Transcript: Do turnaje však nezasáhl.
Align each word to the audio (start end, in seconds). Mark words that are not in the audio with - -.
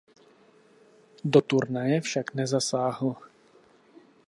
Do 1.23 1.41
turnaje 1.41 2.01
však 2.01 2.33
nezasáhl. 2.33 3.15